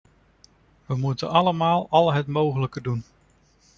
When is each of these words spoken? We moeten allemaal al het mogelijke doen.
We 0.85 0.95
moeten 0.95 1.29
allemaal 1.29 1.87
al 1.89 2.13
het 2.13 2.27
mogelijke 2.27 2.81
doen. 2.81 3.03